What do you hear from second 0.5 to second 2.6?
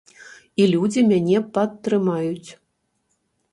І людзі мяне падтрымаюць.